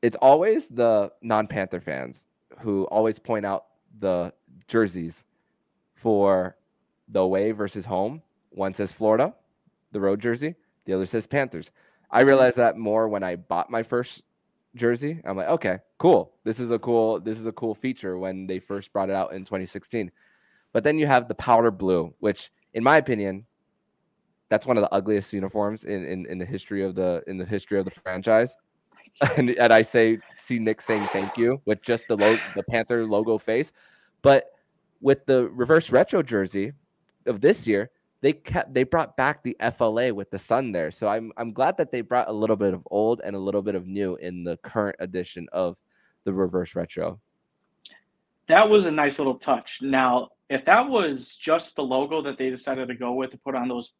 [0.03, 2.27] it's always the non Panther fans
[2.61, 3.67] who always point out
[3.99, 4.33] the
[4.69, 5.25] jerseys
[5.95, 6.57] for
[7.09, 8.23] the away versus home.
[8.51, 9.35] One says Florida,
[9.93, 10.55] the road jersey.
[10.85, 11.71] The other says Panthers.
[12.11, 14.23] I realized that more when I bought my first
[14.75, 15.21] jersey.
[15.25, 16.33] I'm like, okay, cool.
[16.45, 17.21] This is a cool.
[17.21, 20.11] This is a cool feature when they first brought it out in 2016.
[20.75, 23.47] But then you have the powder blue, which, in my opinion,
[24.51, 27.47] that's one of the ugliest uniforms in, in, in the history of the in the
[27.47, 28.55] history of the franchise.
[29.37, 33.07] And, and I say see Nick saying thank you with just the lo- the Panther
[33.07, 33.71] logo face,
[34.23, 34.51] but
[35.01, 36.73] with the reverse retro jersey
[37.25, 40.91] of this year, they kept they brought back the FLA with the sun there.
[40.91, 43.63] So I'm I'm glad that they brought a little bit of old and a little
[43.63, 45.77] bit of new in the current edition of
[46.25, 47.21] the reverse retro.
[48.49, 49.79] That was a nice little touch.
[49.81, 53.55] Now, if that was just the logo that they decided to go with to put
[53.55, 53.93] on those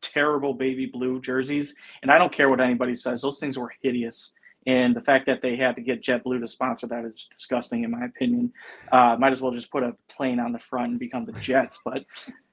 [0.00, 4.32] terrible baby blue jerseys, and I don't care what anybody says, those things were hideous.
[4.66, 7.90] And the fact that they had to get JetBlue to sponsor that is disgusting, in
[7.92, 8.52] my opinion.
[8.90, 11.80] Uh, might as well just put a plane on the front and become the Jets.
[11.84, 12.04] But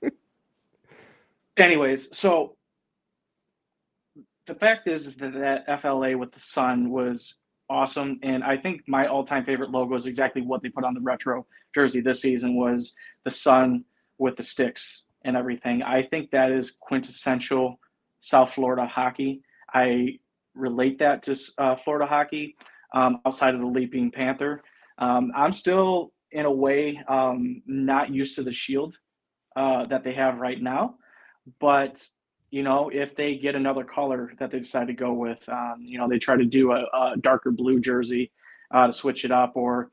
[1.58, 2.56] anyways, so
[4.46, 7.34] the fact is, is that that FLA with the sun was
[7.74, 11.02] awesome, and I think my all-time favorite logo is exactly what they put on the
[11.02, 12.94] retro jersey this season was
[13.26, 13.86] the sun
[14.18, 15.82] with the sticks and everything.
[15.82, 17.80] I think that is quintessential
[18.20, 19.42] South Florida hockey.
[19.74, 20.20] I
[20.54, 22.56] relate that to uh, Florida hockey
[22.94, 24.62] um, outside of the Leaping Panther.
[25.00, 28.98] Um, I'm still, in a way, um, not used to the shield
[29.56, 30.96] uh, that they have right now.
[31.60, 32.08] But
[32.54, 35.98] you know, if they get another color that they decide to go with, um, you
[35.98, 38.32] know, they try to do a, a darker blue jersey
[38.70, 39.90] uh, to switch it up, or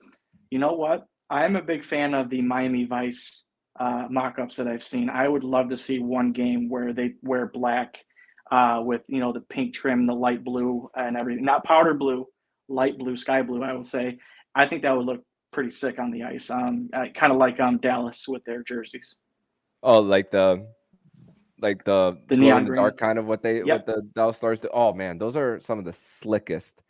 [0.51, 3.44] you know what, I am a big fan of the Miami Vice
[3.79, 5.09] uh, mock-ups that I've seen.
[5.09, 8.05] I would love to see one game where they wear black
[8.51, 11.46] uh, with you know the pink trim, the light blue, and everything.
[11.46, 12.27] Not powder blue,
[12.68, 13.62] light blue, sky blue.
[13.62, 14.18] I would say.
[14.55, 16.51] I think that would look pretty sick on the ice.
[16.51, 19.16] Um, kind of like um Dallas with their jerseys.
[19.83, 20.66] Oh, like the
[21.61, 23.66] like the, the neon the dark kind of what they yep.
[23.66, 24.68] what the Dallas Stars do.
[24.73, 26.83] Oh man, those are some of the slickest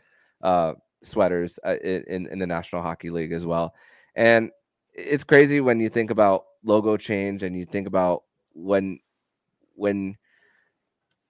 [0.43, 3.75] uh, sweaters uh, in in the National Hockey League as well.
[4.15, 4.51] And
[4.95, 8.99] it's crazy when you think about logo change and you think about when
[9.75, 10.17] when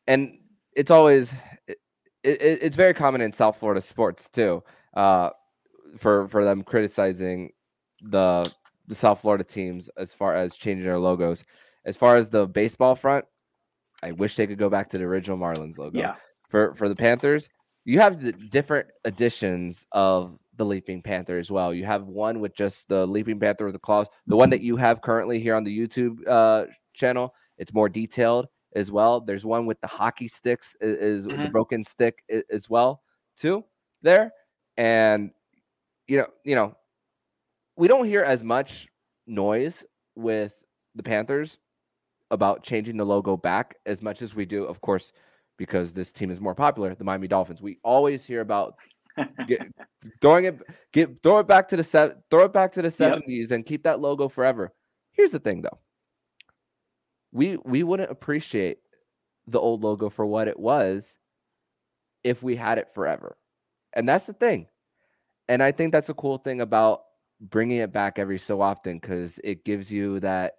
[0.07, 0.39] and
[0.75, 1.33] it's always
[1.67, 1.79] it,
[2.23, 4.63] it, it's very common in South Florida sports too
[4.95, 5.31] uh,
[5.99, 7.53] for for them criticizing
[8.03, 8.51] the
[8.87, 11.45] the South Florida teams as far as changing their logos.
[11.85, 13.25] As far as the baseball front,
[14.03, 15.99] I wish they could go back to the original Marlins logo.
[15.99, 16.15] Yeah.
[16.49, 17.49] For for the Panthers,
[17.85, 21.73] you have the different editions of the Leaping Panther as well.
[21.73, 24.07] You have one with just the Leaping Panther with the claws.
[24.27, 28.47] The one that you have currently here on the YouTube uh, channel, it's more detailed
[28.75, 29.21] as well.
[29.21, 31.45] There's one with the hockey sticks, is, mm-hmm.
[31.45, 33.03] the broken stick as well
[33.37, 33.65] too
[34.03, 34.33] there.
[34.77, 35.31] And
[36.07, 36.75] you know, you know,
[37.77, 38.89] we don't hear as much
[39.27, 39.85] noise
[40.17, 40.53] with
[40.95, 41.59] the Panthers
[42.31, 45.13] about changing the logo back as much as we do, of course,
[45.57, 47.61] because this team is more popular, the Miami Dolphins.
[47.61, 48.75] We always hear about
[49.47, 49.61] get,
[50.21, 50.61] throwing it,
[50.93, 53.57] get throw it back to the se- throw it back to the seventies yep.
[53.57, 54.73] and keep that logo forever.
[55.13, 55.79] Here's the thing, though,
[57.33, 58.79] we we wouldn't appreciate
[59.47, 61.17] the old logo for what it was
[62.23, 63.37] if we had it forever,
[63.93, 64.69] and that's the thing.
[65.49, 67.03] And I think that's a cool thing about
[67.41, 70.55] bringing it back every so often because it gives you that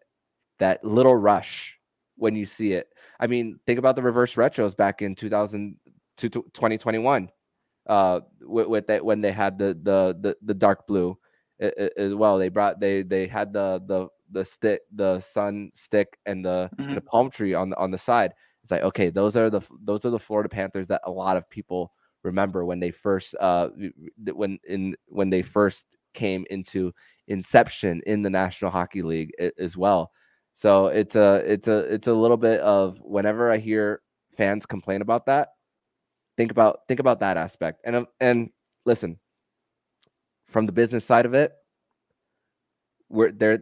[0.62, 1.78] that little rush
[2.16, 2.88] when you see it.
[3.20, 5.76] I mean, think about the reverse retros back in 2000
[6.18, 7.30] to 2021
[7.88, 11.18] uh with, with that when they had the the the, the dark blue
[11.98, 16.46] as well they brought they they had the the the stick the sun stick and
[16.46, 16.94] the mm-hmm.
[16.94, 20.06] the palm tree on the on the side it's like okay those are the those
[20.06, 21.92] are the florida panthers that a lot of people
[22.24, 23.70] remember when they first uh
[24.34, 26.94] when in when they first came into
[27.28, 30.12] inception in the national hockey league as well
[30.54, 34.02] So it's a it's a it's a little bit of whenever I hear
[34.38, 35.50] fans complain about that,
[36.38, 37.82] think about think about that aspect.
[37.86, 38.50] And um, and
[38.86, 39.20] listen,
[40.48, 41.54] from the business side of it,
[43.08, 43.60] where there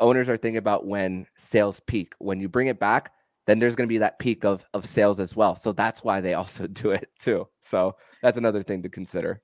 [0.00, 2.12] owners are thinking about when sales peak.
[2.18, 3.12] When you bring it back,
[3.46, 5.56] then there's going to be that peak of of sales as well.
[5.56, 7.48] So that's why they also do it too.
[7.62, 9.42] So that's another thing to consider.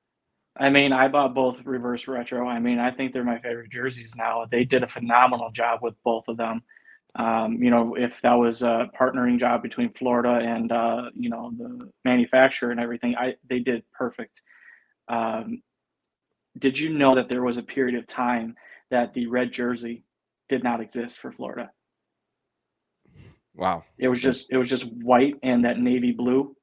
[0.58, 2.48] I mean, I bought both reverse retro.
[2.48, 4.44] I mean, I think they're my favorite jerseys now.
[4.50, 6.62] They did a phenomenal job with both of them.
[7.14, 11.52] Um, you know, if that was a partnering job between Florida and uh, you know
[11.56, 14.42] the manufacturer and everything, I they did perfect.
[15.08, 15.62] Um,
[16.58, 18.56] did you know that there was a period of time
[18.90, 20.04] that the red jersey
[20.48, 21.70] did not exist for Florida?
[23.54, 23.84] Wow.
[23.98, 26.56] It was just it was just white and that navy blue.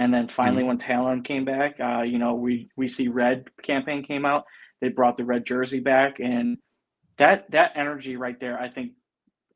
[0.00, 0.68] And then finally, mm-hmm.
[0.68, 4.46] when Tallon came back, uh, you know, we we see red campaign came out.
[4.80, 6.56] They brought the red jersey back, and
[7.18, 8.92] that that energy right there, I think,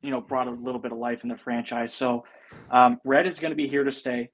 [0.03, 1.95] you know, brought a little bit of life in the franchise.
[1.95, 2.25] So,
[2.69, 4.29] um, red is going to be here to stay.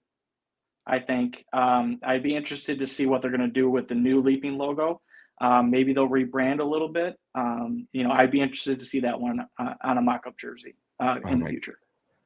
[0.85, 3.95] I think um, I'd be interested to see what they're going to do with the
[3.95, 4.99] new leaping logo.
[5.39, 7.15] Um, maybe they'll rebrand a little bit.
[7.35, 10.75] Um, you know, I'd be interested to see that one uh, on a mock-up jersey
[10.99, 11.77] uh, in the future.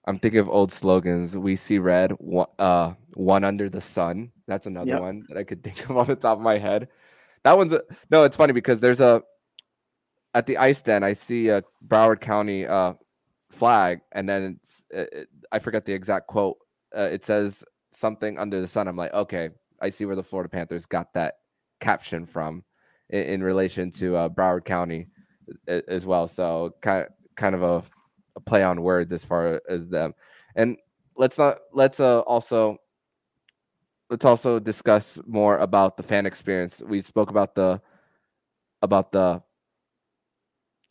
[0.07, 1.35] I'm thinking of old slogans.
[1.35, 2.13] We see red,
[2.59, 4.31] uh, one under the sun.
[4.47, 5.01] That's another yep.
[5.01, 6.87] one that I could think of on the top of my head.
[7.43, 8.23] That one's a, no.
[8.23, 9.23] It's funny because there's a
[10.33, 11.03] at the ice den.
[11.03, 12.93] I see a Broward County uh,
[13.51, 16.57] flag, and then it's it, I forget the exact quote.
[16.95, 18.87] Uh, it says something under the sun.
[18.87, 19.49] I'm like, okay,
[19.81, 21.35] I see where the Florida Panthers got that
[21.79, 22.63] caption from
[23.09, 25.07] in, in relation to uh, Broward County
[25.67, 26.27] as well.
[26.27, 27.83] So kind of, kind of a
[28.35, 30.13] a play on words as far as them.
[30.55, 30.77] And
[31.17, 32.77] let's not let's uh, also
[34.09, 36.81] let's also discuss more about the fan experience.
[36.85, 37.81] We spoke about the
[38.81, 39.41] about the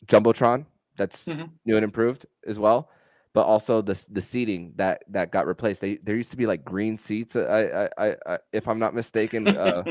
[0.07, 0.65] jumbotron
[0.97, 1.45] that's mm-hmm.
[1.65, 2.89] new and improved as well,
[3.33, 5.81] but also the the seating that that got replaced.
[5.81, 7.35] They, there used to be like green seats.
[7.35, 9.47] I I, I, I if I'm not mistaken.
[9.47, 9.83] Uh,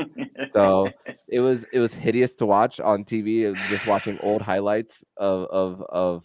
[0.53, 0.89] so
[1.27, 3.55] it was it was hideous to watch on TV.
[3.69, 6.23] Just watching old highlights of of of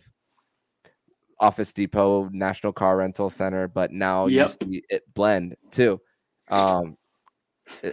[1.41, 4.55] Office Depot, National Car Rental Center, but now yep.
[4.61, 6.01] you see it blend too,
[6.51, 6.97] um,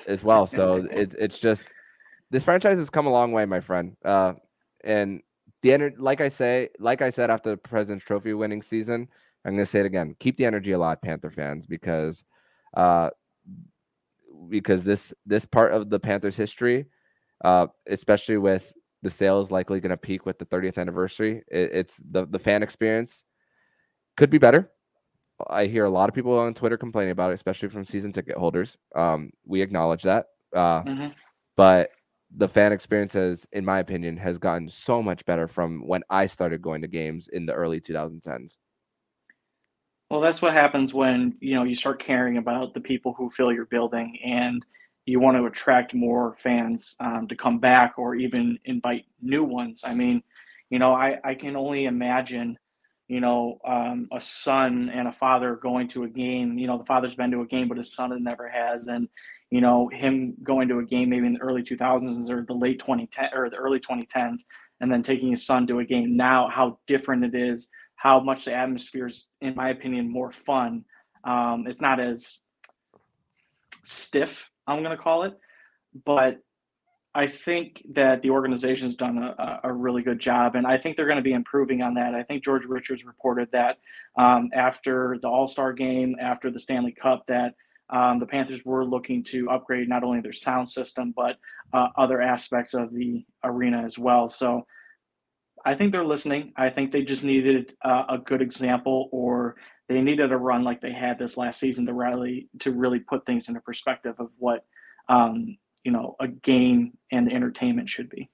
[0.08, 0.48] as well.
[0.48, 1.70] So it's it's just
[2.30, 3.96] this franchise has come a long way, my friend.
[4.04, 4.34] Uh,
[4.84, 5.22] and
[5.62, 9.08] the energy, like I say, like I said after the President's Trophy winning season,
[9.46, 12.24] I'm going to say it again: keep the energy alive, Panther fans, because
[12.76, 13.10] uh,
[14.50, 16.86] because this this part of the Panthers' history,
[17.44, 22.02] uh, especially with the sales likely going to peak with the 30th anniversary, it, it's
[22.10, 23.24] the the fan experience
[24.16, 24.72] could be better.
[25.48, 28.38] I hear a lot of people on Twitter complaining about it, especially from season ticket
[28.38, 28.78] holders.
[28.96, 30.28] Um, we acknowledge that.
[30.56, 31.08] Uh, mm-hmm.
[31.56, 31.90] But
[32.36, 36.26] the fan experience has, in my opinion, has gotten so much better from when I
[36.26, 38.58] started going to games in the early 2010s.
[40.10, 43.52] Well, that's what happens when you know you start caring about the people who fill
[43.52, 44.66] your building, and
[45.06, 49.82] you want to attract more fans um, to come back, or even invite new ones.
[49.84, 50.24] I mean,
[50.70, 52.58] you know, I I can only imagine
[53.08, 56.58] you know, um, a son and a father going to a game.
[56.58, 58.88] You know, the father's been to a game, but his son never has.
[58.88, 59.08] And,
[59.50, 62.80] you know, him going to a game maybe in the early 2000s or the late
[62.80, 64.42] 2010 or the early 2010s,
[64.82, 68.46] and then taking his son to a game now, how different it is, how much
[68.46, 70.84] the atmosphere is, in my opinion, more fun.
[71.24, 72.40] Um, it's not as
[73.84, 75.34] stiff, I'm going to call it,
[76.06, 76.40] but
[77.18, 81.08] I think that the organization's done a, a, really good job, and I think they're
[81.08, 82.14] going to be improving on that.
[82.14, 83.80] I think George Richards reported that
[84.20, 87.56] um, after the All Star game, after the Stanley Cup, that
[87.90, 91.38] um, the Panthers were looking to upgrade not only their sound system but
[91.74, 94.30] uh, other aspects of the arena as well.
[94.30, 94.68] So
[95.66, 96.54] I think they're listening.
[96.56, 99.56] I think they just needed uh, a good example, or
[99.90, 103.26] they needed a run like they had this last season to really to really put
[103.26, 104.66] things into perspective of what.
[105.10, 108.30] Um, you know a game and entertainment should be.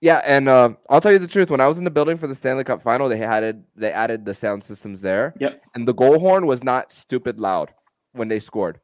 [0.00, 1.52] Yeah, and uh, I'll tell you the truth.
[1.52, 4.24] When I was in the building for the Stanley Cup Final, they added they added
[4.24, 5.34] the sound systems there.
[5.38, 5.62] Yep.
[5.76, 7.72] And the goal horn was not stupid loud
[8.10, 8.80] when they scored,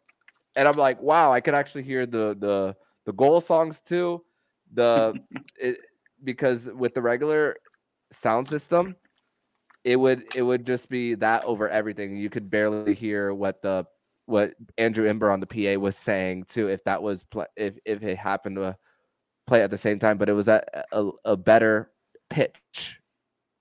[0.55, 2.77] and I'm like, wow, I could actually hear the the
[3.07, 4.23] the goal songs too.
[4.73, 5.15] The
[5.61, 5.79] it,
[6.23, 7.57] because with the regular
[8.13, 8.95] sound system,
[9.83, 12.17] it would it would just be that over everything.
[12.17, 13.85] You could barely hear what the
[14.27, 16.69] what Andrew Ember on the PA was saying too.
[16.69, 18.77] If that was pl- if if it happened to
[19.47, 21.91] play at the same time, but it was at a, a better
[22.31, 22.99] pitch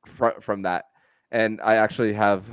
[0.08, 0.86] fr- from that.
[1.32, 2.46] And I actually have,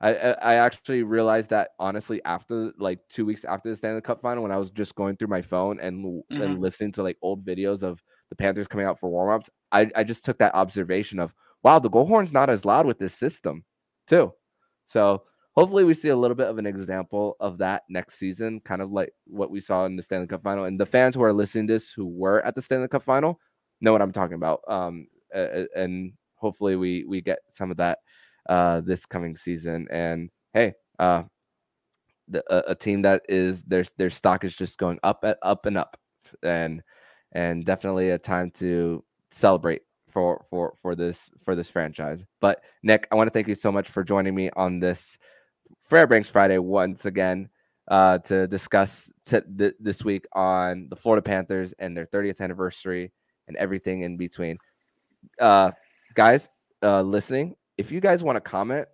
[0.00, 4.42] I I actually realized that honestly after like two weeks after the Stanley Cup final,
[4.42, 6.42] when I was just going through my phone and mm-hmm.
[6.42, 10.04] and listening to like old videos of the Panthers coming out for warmups, I I
[10.04, 13.64] just took that observation of wow, the goal horn's not as loud with this system,
[14.06, 14.32] too.
[14.86, 15.24] So
[15.60, 18.92] hopefully we see a little bit of an example of that next season, kind of
[18.92, 20.64] like what we saw in the Stanley Cup final.
[20.64, 23.38] And the fans who are listening to this who were at the Stanley Cup final
[23.82, 24.62] know what I'm talking about.
[24.66, 27.98] Um, and hopefully we we get some of that
[28.48, 29.86] uh, this coming season.
[29.90, 31.24] And hey, uh,
[32.26, 35.66] the, a, a, team that is their their stock is just going up and up
[35.66, 35.98] and up,
[36.42, 36.82] and
[37.32, 42.24] and definitely a time to celebrate for for for this for this franchise.
[42.40, 45.18] But Nick, I want to thank you so much for joining me on this
[45.90, 47.48] Fairbanks Friday once again
[47.88, 53.10] uh, to discuss t- th- this week on the Florida Panthers and their 30th anniversary
[53.48, 54.56] and everything in between.
[55.40, 55.72] Uh,
[56.14, 56.48] guys,
[56.84, 58.86] uh, listening, if you guys want to comment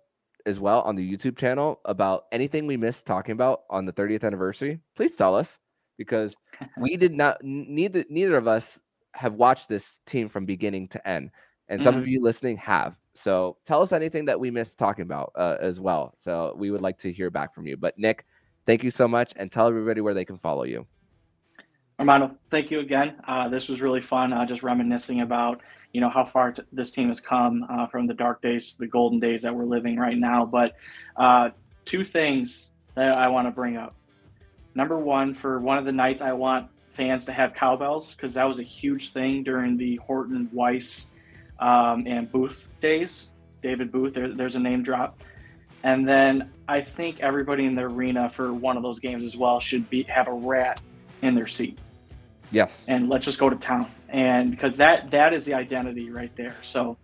[0.47, 4.23] as well on the YouTube channel about anything we missed talking about on the 30th
[4.23, 5.59] anniversary, please tell us
[5.99, 6.35] because
[6.77, 8.81] we did not neither neither of us
[9.13, 11.29] have watched this team from beginning to end,
[11.69, 12.03] and some mm-hmm.
[12.03, 12.95] of you listening have.
[13.15, 16.13] So tell us anything that we missed talking about uh, as well.
[16.17, 17.75] So we would like to hear back from you.
[17.75, 18.25] But Nick,
[18.65, 20.85] thank you so much, and tell everybody where they can follow you.
[21.99, 23.15] Armando, thank you again.
[23.27, 24.31] Uh, this was really fun.
[24.31, 25.61] Uh, just reminiscing about
[25.93, 28.79] you know how far t- this team has come uh, from the dark days to
[28.79, 30.45] the golden days that we're living right now.
[30.45, 30.75] But
[31.15, 31.49] uh,
[31.85, 33.95] two things that I want to bring up.
[34.75, 38.43] Number one, for one of the nights, I want fans to have cowbells because that
[38.43, 41.07] was a huge thing during the Horton Weiss
[41.59, 43.31] um, and Booth days.
[43.61, 45.21] David Booth, there, there's a name drop.
[45.83, 49.59] And then I think everybody in the arena for one of those games as well
[49.59, 50.81] should be have a rat
[51.21, 51.77] in their seat.
[52.51, 52.83] Yes.
[52.87, 53.89] And let's just go to town.
[54.09, 56.55] And because that that is the identity right there.
[56.61, 56.97] So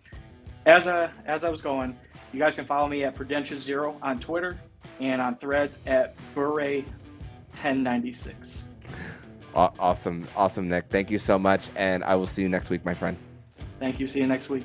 [0.65, 1.97] as a as I was going,
[2.31, 4.57] you guys can follow me at Prudentia Zero on Twitter
[4.99, 6.83] and on threads at Bure
[7.61, 8.65] 1096.
[9.55, 10.27] Awesome.
[10.35, 10.85] Awesome, Nick.
[10.89, 11.69] Thank you so much.
[11.75, 13.17] And I will see you next week, my friend.
[13.83, 14.07] Thank you.
[14.07, 14.63] See you next week.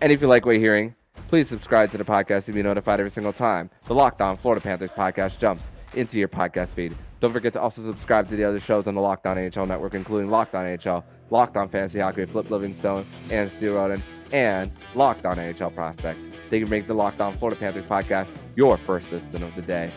[0.00, 0.94] And if you like what you're hearing,
[1.26, 4.60] please subscribe to the podcast to be notified every single time the Locked On Florida
[4.60, 5.64] Panthers podcast jumps
[5.94, 6.96] into your podcast feed.
[7.18, 9.94] Don't forget to also subscribe to the other shows on the Locked On NHL network,
[9.94, 15.26] including Locked On NHL, Locked On Fantasy Hockey Flip Livingstone and Steel Roden, and Locked
[15.26, 16.28] On NHL Prospects.
[16.50, 19.90] They can make the Locked On Florida Panthers podcast your first listen of the day.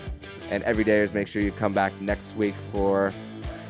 [0.49, 3.13] And every day is make sure you come back next week for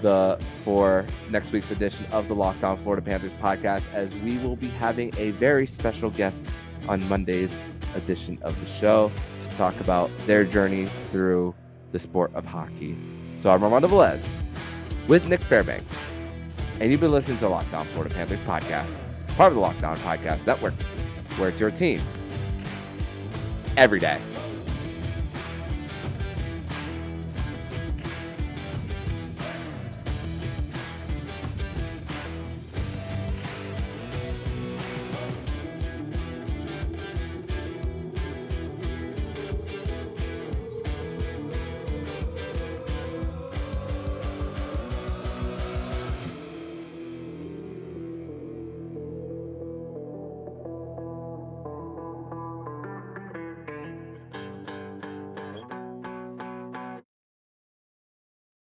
[0.01, 4.55] the for next week's edition of the Locked On Florida Panthers podcast, as we will
[4.55, 6.45] be having a very special guest
[6.87, 7.51] on Monday's
[7.95, 9.11] edition of the show
[9.49, 11.53] to talk about their journey through
[11.91, 12.97] the sport of hockey.
[13.41, 14.25] So I'm Armando Velez
[15.07, 15.95] with Nick Fairbanks,
[16.79, 18.87] and you've been listening to Locked On Florida Panthers podcast,
[19.35, 20.73] part of the Locked On Podcast Network,
[21.37, 22.01] where it's your team
[23.77, 24.19] every day.